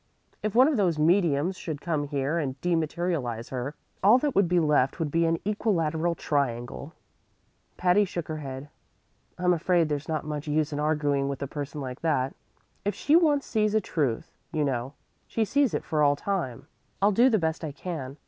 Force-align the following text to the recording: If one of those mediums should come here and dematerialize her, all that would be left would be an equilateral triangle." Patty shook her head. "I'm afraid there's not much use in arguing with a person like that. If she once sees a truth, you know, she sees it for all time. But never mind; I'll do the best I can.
If 0.41 0.55
one 0.55 0.67
of 0.67 0.77
those 0.77 0.97
mediums 0.97 1.55
should 1.55 1.79
come 1.79 2.05
here 2.07 2.39
and 2.39 2.59
dematerialize 2.59 3.49
her, 3.49 3.75
all 4.01 4.17
that 4.17 4.33
would 4.33 4.47
be 4.47 4.59
left 4.59 4.97
would 4.97 5.11
be 5.11 5.27
an 5.27 5.37
equilateral 5.45 6.15
triangle." 6.15 6.93
Patty 7.77 8.03
shook 8.03 8.27
her 8.27 8.37
head. 8.37 8.69
"I'm 9.37 9.53
afraid 9.53 9.89
there's 9.89 10.09
not 10.09 10.25
much 10.25 10.47
use 10.47 10.73
in 10.73 10.79
arguing 10.79 11.29
with 11.29 11.43
a 11.43 11.47
person 11.47 11.81
like 11.81 12.01
that. 12.01 12.35
If 12.83 12.95
she 12.95 13.15
once 13.15 13.45
sees 13.45 13.75
a 13.75 13.79
truth, 13.79 14.33
you 14.51 14.63
know, 14.65 14.93
she 15.27 15.45
sees 15.45 15.71
it 15.75 15.83
for 15.83 16.01
all 16.01 16.15
time. 16.15 16.31
But 16.31 16.45
never 16.47 16.51
mind; 16.61 16.67
I'll 17.03 17.11
do 17.11 17.29
the 17.29 17.37
best 17.37 17.63
I 17.63 17.71
can. 17.71 18.17